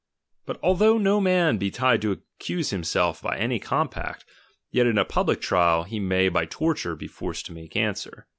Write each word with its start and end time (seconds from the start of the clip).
But 0.47 0.59
although 0.63 0.97
no 0.97 1.21
man 1.21 1.57
be 1.59 1.69
tied 1.69 2.01
to 2.01 2.11
accuse 2.11 2.71
himself 2.71 3.21
by 3.21 3.37
any 3.37 3.59
compact, 3.59 4.25
yet 4.71 4.87
in 4.87 4.97
a 4.97 5.05
public 5.05 5.39
trial 5.41 5.83
he 5.83 5.99
may 5.99 6.27
by 6.27 6.45
torture 6.45 6.95
be 6.95 7.05
forced 7.05 7.45
to 7.45 7.51
make 7.53 7.75
answer. 7.75 8.25